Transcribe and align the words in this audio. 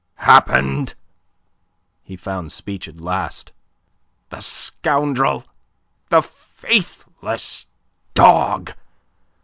"Happened?" 0.25 0.95
He 2.01 2.15
found 2.15 2.51
speech 2.51 2.87
at 2.87 2.99
last. 2.99 3.51
"The 4.29 4.41
scoundrel! 4.41 5.45
The 6.09 6.23
faithless 6.23 7.67
dog! 8.15 8.71